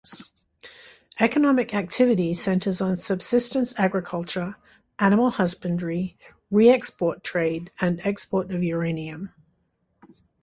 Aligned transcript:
Economic 1.19 1.75
activity 1.75 2.33
centres 2.33 2.81
on 2.81 2.97
subsistence 2.97 3.71
agriculture, 3.77 4.55
animal 4.97 5.29
husbandry, 5.29 6.17
re-export 6.49 7.23
trade, 7.23 7.69
and 7.79 8.01
export 8.03 8.49
of 8.49 8.63
uranium. 8.63 9.31